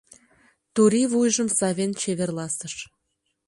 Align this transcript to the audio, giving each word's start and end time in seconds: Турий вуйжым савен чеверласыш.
Турий 0.73 1.07
вуйжым 1.11 1.49
савен 1.57 1.91
чеверласыш. 2.01 2.75